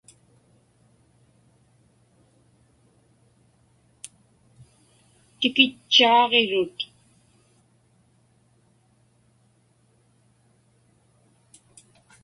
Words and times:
Tikitchaaġirut. 5.39 6.79